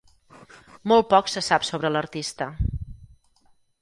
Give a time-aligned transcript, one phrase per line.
[0.91, 2.49] Molt poc se sap sobre l'artista.